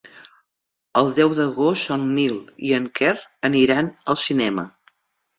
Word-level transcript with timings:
El 1.01 1.09
deu 1.17 1.33
d'agost 1.39 1.91
en 1.95 2.07
Nil 2.19 2.39
i 2.69 2.73
en 2.77 2.87
Quer 2.99 3.11
aniran 3.51 3.91
al 4.15 4.19
cinema. 4.23 4.65